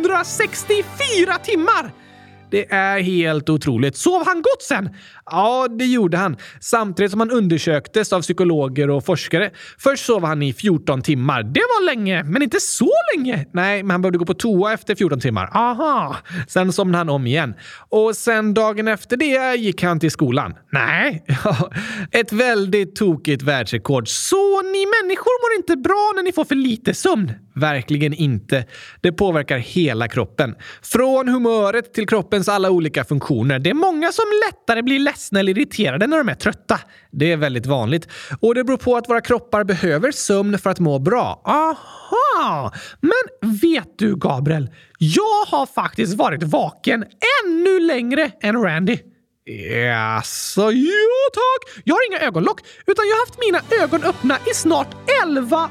[0.03, 2.08] 264 timmar!
[2.51, 3.97] Det är helt otroligt.
[3.97, 4.89] Sov han gott sen?
[5.31, 6.37] Ja, det gjorde han.
[6.61, 9.51] Samtidigt som han undersöktes av psykologer och forskare.
[9.79, 11.43] Först sov han i 14 timmar.
[11.43, 13.47] Det var länge, men inte så länge.
[13.53, 15.51] Nej, men han behövde gå på toa efter 14 timmar.
[15.55, 16.17] Aha!
[16.49, 17.55] Sen somnade han om igen.
[17.89, 20.55] Och sen dagen efter det gick han till skolan.
[20.73, 21.25] Nej,
[22.11, 24.09] ett väldigt tokigt världsrekord.
[24.09, 27.33] Så ni människor mår inte bra när ni får för lite sömn?
[27.55, 28.65] Verkligen inte.
[29.01, 30.55] Det påverkar hela kroppen.
[30.83, 33.59] Från humöret till kroppen kroppens alla olika funktioner.
[33.59, 36.81] Det är många som lättare blir ledsna eller irriterade när de är trötta.
[37.11, 38.09] Det är väldigt vanligt.
[38.41, 41.43] Och det beror på att våra kroppar behöver sömn för att må bra.
[41.45, 42.73] Aha!
[43.01, 44.71] Men vet du, Gabriel?
[44.99, 47.05] Jag har faktiskt varit vaken
[47.45, 48.99] ännu längre än Randy.
[49.47, 51.83] Jaså, jo tack!
[51.85, 54.89] Jag har inga ögonlock, utan jag har haft mina ögon öppna i snart
[55.25, 55.71] 11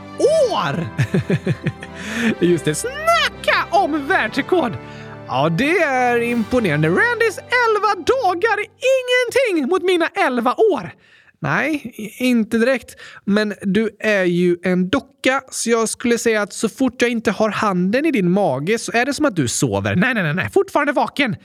[0.52, 0.88] år!
[2.46, 4.74] Just det, snacka om världsrekord!
[5.28, 6.88] Ja, det är imponerande.
[6.88, 7.46] Randys 11
[8.06, 10.92] dagar är ingenting mot mina 11 år.
[11.40, 12.96] Nej, inte direkt.
[13.26, 17.32] Men du är ju en docka, så jag skulle säga att så fort jag inte
[17.32, 19.96] har handen i din mage så är det som att du sover.
[19.96, 20.50] Nej, nej, nej, nej.
[20.54, 21.36] fortfarande vaken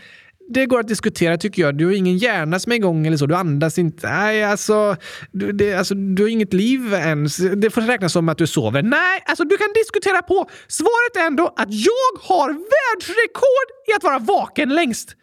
[0.48, 1.78] det går att diskutera tycker jag.
[1.78, 3.26] Du har ingen hjärna som är igång eller så.
[3.26, 4.09] Du andas inte.
[4.09, 4.96] Nej, alltså
[5.33, 7.37] du, det, alltså, du har inget liv ens.
[7.37, 8.83] Det får räknas som att du sover.
[8.83, 10.50] Nej, alltså du kan diskutera på.
[10.68, 15.16] Svaret är ändå att jag har världsrekord i att vara vaken längst.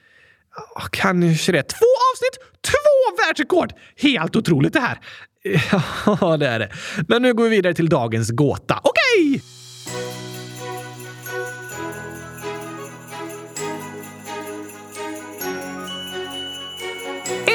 [0.76, 1.64] Ah, Kanske det.
[1.64, 3.74] Två avsnitt, två världsrekord!
[3.98, 5.00] Helt otroligt det här.
[6.22, 6.70] Ja, det är det.
[7.08, 8.80] Men nu går vi vidare till dagens gåta.
[8.84, 9.36] Okej!
[9.36, 9.59] Okay!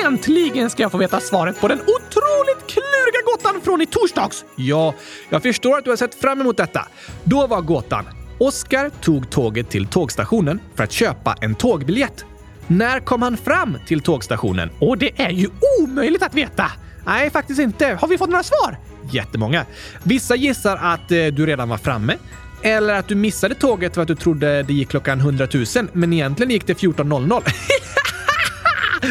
[0.06, 4.44] Äntligen ska jag få veta svaret på den otroligt kluriga gåtan från i torsdags!
[4.56, 4.94] Ja,
[5.30, 6.88] jag förstår att du har sett fram emot detta.
[7.24, 8.04] Då var gåtan.
[8.38, 12.24] Oskar tog tåget till tågstationen för att köpa en tågbiljett.
[12.66, 14.70] När kom han fram till tågstationen?
[14.78, 15.48] Och det är ju
[15.80, 16.72] omöjligt att veta!
[17.06, 17.98] Nej, faktiskt inte.
[18.00, 18.78] Har vi fått några svar?
[19.10, 19.66] Jättemånga.
[20.02, 22.16] Vissa gissar att eh, du redan var framme.
[22.62, 26.12] Eller att du missade tåget för att du trodde det gick klockan 100 000, men
[26.12, 27.42] egentligen gick det 14.00.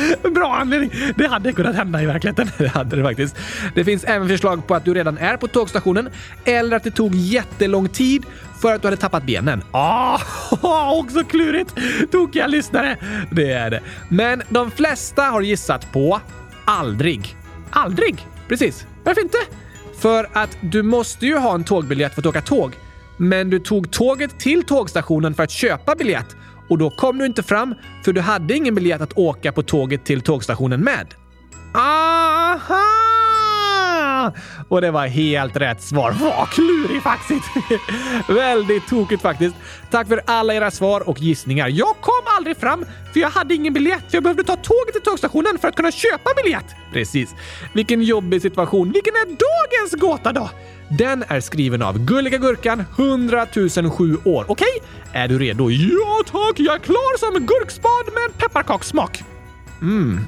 [0.31, 0.91] Bra anledning!
[1.15, 2.49] Det hade kunnat hända i verkligheten.
[2.57, 3.35] Det hade det faktiskt.
[3.75, 6.09] Det finns även förslag på att du redan är på tågstationen
[6.45, 8.25] eller att det tog jättelång tid
[8.61, 9.63] för att du hade tappat benen.
[9.71, 10.19] Ah,
[10.91, 11.75] också klurigt!
[12.11, 12.97] Tokiga lyssnare.
[13.31, 13.79] Det är det.
[14.09, 16.21] Men de flesta har gissat på
[16.65, 17.35] aldrig.
[17.69, 18.27] Aldrig?
[18.47, 18.85] Precis.
[19.03, 19.37] Varför inte?
[19.99, 22.73] För att du måste ju ha en tågbiljett för att åka tåg.
[23.17, 26.35] Men du tog tåget till tågstationen för att köpa biljett
[26.69, 30.05] och då kom du inte fram för du hade ingen biljett att åka på tåget
[30.05, 31.07] till tågstationen med.
[31.75, 33.03] Aha!
[34.67, 36.11] Och det var helt rätt svar.
[36.11, 37.45] Vad klurigt faktiskt!
[38.29, 39.55] Väldigt tokigt faktiskt.
[39.91, 41.67] Tack för alla era svar och gissningar.
[41.67, 44.03] Jag kom aldrig fram för jag hade ingen biljett.
[44.11, 46.65] Jag behövde ta tåget till tågstationen för att kunna köpa biljett.
[46.93, 47.35] Precis.
[47.73, 48.91] Vilken jobbig situation.
[48.91, 50.49] Vilken är dagens gåta då?
[50.97, 53.47] Den är skriven av Gulliga Gurkan, 100
[53.97, 54.45] 007 år.
[54.47, 54.67] Okej?
[55.13, 55.71] Är du redo?
[55.71, 56.53] Ja tack!
[56.59, 59.23] Jag är klar som gurkspad med pepparkakssmak.
[59.81, 60.19] Mm,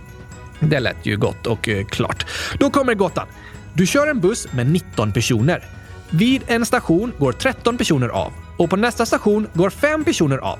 [0.59, 2.25] det lät ju gott och eh, klart.
[2.59, 3.27] Då kommer gåtan.
[3.73, 5.63] Du kör en buss med 19 personer.
[6.09, 10.59] Vid en station går 13 personer av och på nästa station går 5 personer av.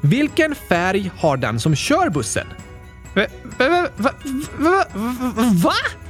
[0.00, 2.46] Vilken färg har den som kör bussen?
[3.14, 3.26] Va?
[3.58, 4.10] va, va,
[4.58, 4.84] va,
[5.64, 6.03] va?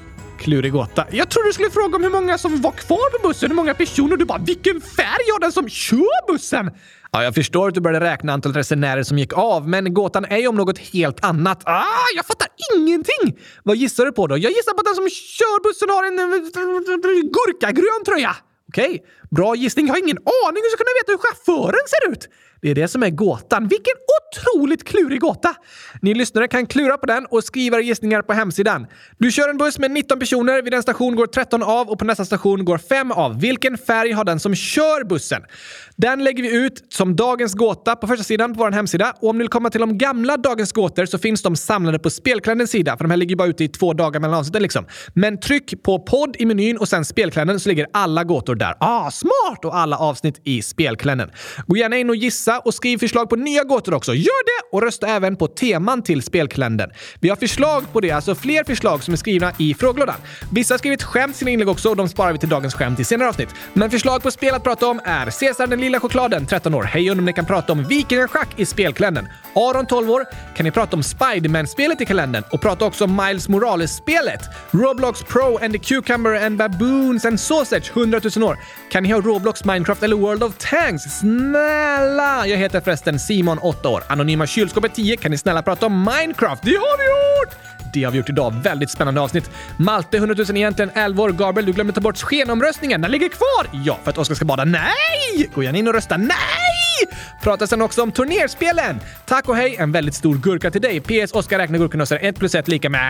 [0.44, 1.06] Klurig gåta.
[1.10, 3.74] Jag trodde du skulle fråga om hur många som var kvar på bussen, hur många
[3.74, 4.16] personer.
[4.16, 6.70] Du bara “Vilken färg har den som kör bussen?”
[7.12, 10.38] Ja, jag förstår att du började räkna antalet resenärer som gick av, men gåtan är
[10.38, 11.62] ju om något helt annat.
[11.64, 13.38] Ah, jag fattar ingenting!
[13.62, 14.36] Vad gissar du på då?
[14.36, 18.36] Jag gissar på att den som kör bussen har en eh, gurkagrön tröja.
[18.68, 19.00] Okej, okay.
[19.30, 19.86] bra gissning.
[19.86, 22.28] Jag har ingen aning hur jag ska kunna veta hur chauffören ser ut.
[22.64, 23.68] Det är det som är gåtan.
[23.68, 23.94] Vilken
[24.32, 25.54] otroligt klurig gåta!
[26.02, 28.86] Ni lyssnare kan klura på den och skriva gissningar på hemsidan.
[29.18, 30.62] Du kör en buss med 19 personer.
[30.62, 33.40] Vid en station går 13 av och på nästa station går 5 av.
[33.40, 35.42] Vilken färg har den som kör bussen?
[35.96, 39.14] Den lägger vi ut som dagens gåta på första sidan på vår hemsida.
[39.20, 42.10] Och om ni vill komma till de gamla Dagens gåtor så finns de samlade på
[42.10, 44.86] Spelklännens sida, för de här ligger bara ute i två dagar mellan avsnitten liksom.
[45.14, 48.74] Men tryck på podd i menyn och sen Spelklännen så ligger alla gåtor där.
[48.80, 49.64] Ah, smart!
[49.64, 51.30] Och alla avsnitt i Spelklännen.
[51.66, 54.14] Gå gärna in och gissa och skriv förslag på nya gåtor också.
[54.14, 54.76] Gör det!
[54.76, 56.90] Och rösta även på teman till spelkalendern.
[57.20, 60.16] Vi har förslag på det, alltså fler förslag som är skrivna i frågelådan.
[60.52, 63.04] Vissa har skrivit skämt sina inlägg också och de sparar vi till dagens skämt i
[63.04, 63.48] senare avsnitt.
[63.72, 66.82] Men förslag på spel att prata om är Cesar den lilla chokladen, 13 år.
[66.82, 69.28] Hej om ni kan prata om vikingaschack i spelkalendern.
[69.54, 70.24] Aron, 12 år.
[70.56, 72.44] Kan ni prata om Spiderman-spelet i kalendern?
[72.52, 74.40] Och prata också om Miles Morales-spelet.
[74.70, 78.58] Roblox Pro and the Cucumber and Baboons and Sausage, 100 000 år.
[78.90, 81.02] Kan ni ha Roblox, Minecraft eller World of Tanks?
[81.20, 82.43] Snälla!
[82.46, 84.02] Jag heter förresten Simon, 8 år.
[84.06, 85.16] Anonyma kylskåpet 10.
[85.16, 86.62] Kan ni snälla prata om Minecraft?
[86.62, 87.56] Det har vi gjort!
[87.94, 88.54] Det har vi gjort idag.
[88.62, 89.50] Väldigt spännande avsnitt.
[89.76, 91.30] Malte 100 000 egentligen 11 år.
[91.30, 93.00] Gabriel, du glömde ta bort skenomröstningen.
[93.00, 93.84] Den ligger kvar!
[93.84, 94.64] Ja, för att Oskar ska bada.
[94.64, 95.50] Nej!
[95.54, 96.16] Gå gärna in och rösta.
[96.16, 96.30] Nej!
[97.42, 99.00] Pratar sen också om turnerspelen.
[99.26, 101.00] Tack och hej, en väldigt stor gurka till dig.
[101.00, 101.32] PS.
[101.32, 103.00] Oskar räknar gurkorna och säger 1 plus 1 lika med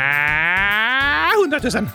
[1.44, 1.88] 100 000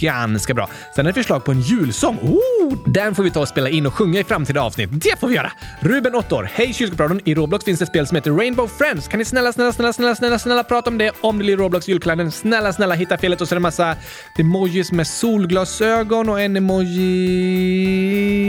[0.00, 0.68] ganska bra.
[0.94, 2.18] Sen är det förslag på en julsång.
[2.22, 4.90] Oh, den får vi ta och spela in och sjunga i framtida avsnitt.
[4.92, 5.52] Det får vi göra!
[5.80, 6.50] Ruben, 8 år.
[6.54, 7.20] Hej kylskåpsradion!
[7.24, 9.08] I Roblox finns det ett spel som heter Rainbow Friends.
[9.08, 11.88] Kan ni snälla, snälla, snälla, snälla, snälla, snälla prata om det om det blir Roblox
[11.88, 12.30] julkalendern?
[12.30, 13.96] Snälla, snälla hitta felet och så är det massa
[14.38, 18.47] emojis med solglasögon och en emoji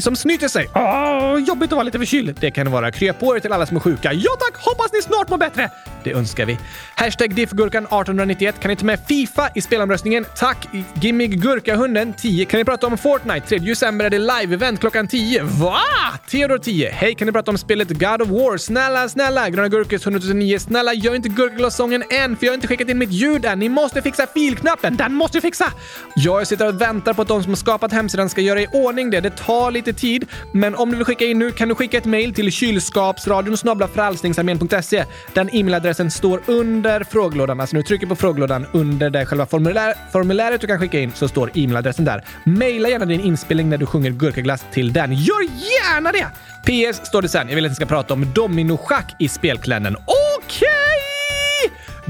[0.00, 0.68] som snyter sig.
[0.74, 2.36] Åh, jobbigt att vara lite förkyld.
[2.40, 2.90] Det kan vara.
[2.90, 4.12] Krya på er till alla som är sjuka.
[4.12, 4.64] Ja tack!
[4.64, 5.70] Hoppas ni snart mår bättre!
[6.04, 6.58] Det önskar vi.
[6.94, 8.60] Hashtag diffgurkan 1891.
[8.60, 10.26] Kan ni ta med Fifa i spelomröstningen?
[10.36, 10.68] Tack!
[10.94, 12.44] Gimmig Gurkahunden 10.
[12.44, 13.46] Kan ni prata om Fortnite?
[13.46, 15.42] 3 december är det live-event klockan 10.
[15.42, 15.80] Va?
[16.30, 16.90] Theodor 10.
[16.90, 18.56] Hej, kan ni prata om spelet God of War?
[18.56, 19.48] Snälla, snälla!
[19.48, 20.58] Gröna Gurkis 109.
[20.58, 23.58] Snälla, gör inte gurkaglassången än, för jag har inte skickat in mitt ljud än.
[23.58, 24.96] Ni måste fixa filknappen.
[24.96, 25.72] Den måste vi fixa!
[26.16, 29.10] Jag sitter och väntar på att de som har skapat hemsidan ska göra i ordning
[29.10, 29.20] det.
[29.20, 32.04] Det tar lite tid, men om du vill skicka in nu kan du skicka ett
[32.04, 33.56] mail till kylskapsradion
[35.32, 37.60] Den e-mailadressen står under frågelådan.
[37.60, 41.12] Alltså när du trycker på frågelådan under det själva formulär formuläret du kan skicka in
[41.14, 42.24] så står e-mailadressen där.
[42.44, 45.12] Maila gärna din inspelning när du sjunger gurkaglass till den.
[45.12, 46.26] Gör gärna det!
[46.62, 47.48] PS står det sen.
[47.48, 49.96] Jag vill att ni ska prata om dominoschack i spelklännen.
[49.96, 50.68] Okej!
[50.68, 50.99] Okay!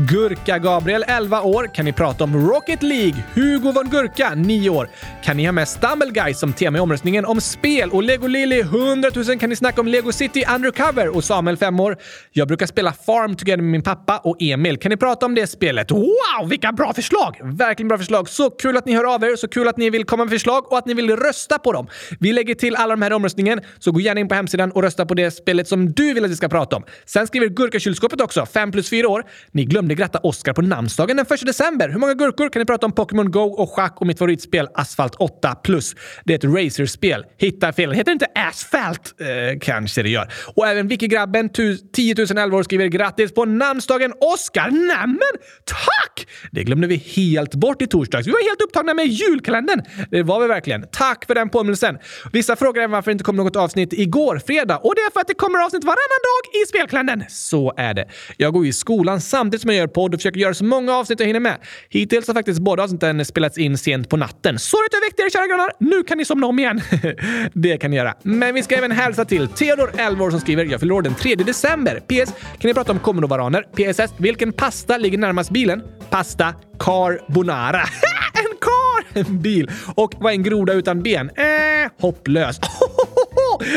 [0.09, 1.75] Gurka Gabriel, 11 år.
[1.75, 3.25] Kan ni prata om Rocket League?
[3.35, 4.89] Hugo von Gurka, 9 år.
[5.25, 7.91] Kan ni ha med Stumble Guys som tema i omröstningen om spel?
[7.91, 9.39] Och Lego Lily, 100 000.
[9.39, 11.17] Kan ni snacka om Lego City Undercover?
[11.17, 11.97] Och Samuel, 5 år.
[12.33, 14.77] Jag brukar spela Farm Together med min pappa och Emil.
[14.77, 15.91] Kan ni prata om det spelet?
[15.91, 17.37] Wow, vilka bra förslag!
[17.43, 18.29] Verkligen bra förslag.
[18.29, 20.73] Så kul att ni hör av er, så kul att ni vill komma med förslag
[20.73, 21.87] och att ni vill rösta på dem.
[22.21, 24.83] Vi lägger till alla de här i omröstningen, så gå gärna in på hemsidan och
[24.83, 26.85] rösta på det spelet som du vill att vi ska prata om.
[27.07, 29.25] Sen skriver Gurkakylskåpet också, 5 plus 4 år.
[29.53, 31.89] Ni glömde gratta Oscar på namnsdagen den 1 december.
[31.89, 35.15] Hur många gurkor kan ni prata om Pokémon Go och schack och mitt favoritspel Asphalt
[35.15, 35.95] 8 plus?
[36.25, 37.25] Det är ett racerspel.
[37.39, 37.93] Hitta fel.
[37.93, 39.15] Heter det inte Asphalt?
[39.21, 40.33] Eh, kanske det gör.
[40.55, 44.71] Och även Vicky-grabben, 10 011 år, skriver grattis på namnsdagen Oscar.
[44.71, 45.35] Nämen!
[45.65, 46.27] Tack!
[46.53, 48.27] Det glömde vi helt bort i torsdags.
[48.27, 49.83] Vi var helt upptagna med julkalendern.
[50.11, 50.87] Det var vi verkligen.
[50.93, 51.99] Tack för den påminnelsen.
[52.33, 55.21] Vissa frågar även varför det inte kom något avsnitt igår fredag och det är för
[55.21, 57.25] att det kommer avsnitt varannan dag i spelkalendern.
[57.29, 58.09] Så är det.
[58.37, 61.21] Jag går i skolan samtidigt som jag gör podd och försöker göra så många avsnitt
[61.21, 61.57] jag hinner med.
[61.89, 64.59] Hittills har faktiskt båda avsnitten eh, spelats in sent på natten.
[64.59, 65.73] Sorry att jag väckte er kära grannar.
[65.79, 66.81] Nu kan ni somna om igen.
[67.53, 68.15] det kan ni göra.
[68.23, 71.15] Men vi ska även hälsa till Theodor, 11 år, som skriver “Jag fyller år den
[71.15, 72.01] 3 december.
[72.01, 72.33] PS.
[72.59, 73.63] Kan ni prata om kommunovaraner?
[73.63, 74.15] PSS.
[74.17, 75.83] Vilken pasta ligger närmast bilen?
[76.11, 77.81] Pasta carbonara.
[78.35, 79.21] en kar!
[79.21, 79.71] En bil.
[79.95, 81.31] Och vad är en groda utan ben?
[81.37, 82.61] Eh, hopplös.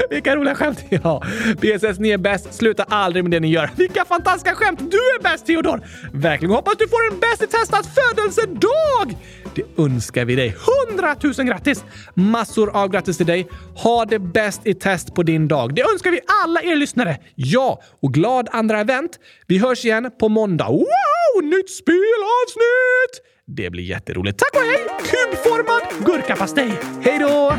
[0.10, 0.86] Vilka roliga skämt!
[0.90, 1.24] Ja.
[1.62, 2.54] PSS, ni är bäst.
[2.54, 3.70] Sluta aldrig med det ni gör.
[3.78, 4.80] Vilka fantastiska skämt!
[4.80, 5.82] Du är bäst Theodor!
[6.14, 9.18] Verkligen hoppas du får en Bäst i testat födelsedag!
[9.56, 10.56] Det önskar vi dig.
[10.90, 11.84] Hundratusen grattis!
[12.14, 13.48] Massor av grattis till dig.
[13.76, 15.76] Ha det bäst i test på din dag.
[15.76, 17.18] Det önskar vi alla er lyssnare.
[17.36, 19.20] Ja, och glad andra event.
[19.48, 20.68] Vi hörs igen på måndag.
[20.70, 21.44] Wow!
[21.44, 23.22] Nytt spelavsnitt!
[23.48, 24.40] Det blir jätteroligt.
[24.40, 24.88] Tack och hej!
[25.00, 26.74] Kubformad gurkapastej.
[27.02, 27.54] Hej då!